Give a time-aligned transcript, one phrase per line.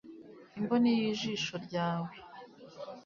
[0.57, 2.11] imboni y ijisho ryawe